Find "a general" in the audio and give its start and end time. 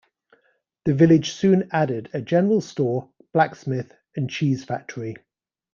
2.11-2.59